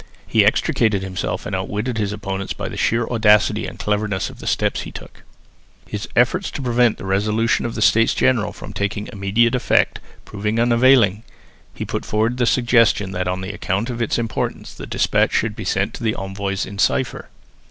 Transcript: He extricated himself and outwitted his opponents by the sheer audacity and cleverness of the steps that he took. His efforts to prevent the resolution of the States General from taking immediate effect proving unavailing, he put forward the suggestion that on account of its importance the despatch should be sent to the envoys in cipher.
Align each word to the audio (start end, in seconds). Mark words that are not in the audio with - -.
He 0.25 0.43
extricated 0.43 1.03
himself 1.03 1.45
and 1.45 1.55
outwitted 1.55 1.99
his 1.99 2.11
opponents 2.11 2.53
by 2.53 2.67
the 2.67 2.75
sheer 2.75 3.05
audacity 3.05 3.67
and 3.67 3.77
cleverness 3.77 4.31
of 4.31 4.39
the 4.39 4.47
steps 4.47 4.79
that 4.79 4.85
he 4.85 4.91
took. 4.91 5.21
His 5.87 6.07
efforts 6.15 6.49
to 6.49 6.61
prevent 6.63 6.97
the 6.97 7.05
resolution 7.05 7.67
of 7.67 7.75
the 7.75 7.83
States 7.83 8.15
General 8.15 8.51
from 8.51 8.73
taking 8.73 9.09
immediate 9.13 9.53
effect 9.53 9.99
proving 10.25 10.59
unavailing, 10.59 11.21
he 11.71 11.85
put 11.85 12.03
forward 12.03 12.37
the 12.37 12.47
suggestion 12.47 13.11
that 13.11 13.27
on 13.27 13.43
account 13.43 13.91
of 13.91 14.01
its 14.01 14.17
importance 14.17 14.73
the 14.73 14.87
despatch 14.87 15.33
should 15.33 15.55
be 15.55 15.63
sent 15.65 15.93
to 15.93 16.03
the 16.03 16.15
envoys 16.15 16.65
in 16.65 16.79
cipher. 16.79 17.29